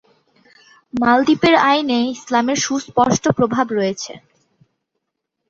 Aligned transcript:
মালদ্বীপের 0.93 1.55
আইনে 1.63 1.99
ইসলামের 2.15 2.57
সুস্পষ্ট 2.57 3.23
প্রভাব 3.37 3.67
রয়েছে। 3.71 4.13